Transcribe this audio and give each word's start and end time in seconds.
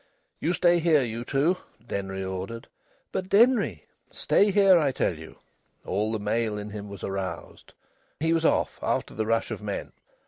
"You 0.39 0.53
stay 0.53 0.79
here, 0.79 1.03
you 1.03 1.23
two!" 1.23 1.57
Denry 1.87 2.23
ordered. 2.23 2.67
"But, 3.11 3.29
Denry" 3.29 3.85
"Stay 4.09 4.49
here, 4.49 4.79
I 4.79 4.91
tell 4.91 5.15
you!" 5.15 5.37
All 5.85 6.11
the 6.11 6.17
male 6.17 6.57
in 6.57 6.71
him 6.71 6.89
was 6.89 7.03
aroused. 7.03 7.75
He 8.19 8.33
was 8.33 8.43
off, 8.43 8.79
after 8.81 9.13
the 9.13 9.27
rush 9.27 9.51
of 9.51 9.61
men. 9.61 9.91